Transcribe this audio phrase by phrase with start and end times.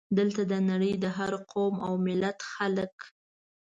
[0.17, 2.95] دلته د نړۍ د هر قوم او ملت خلک.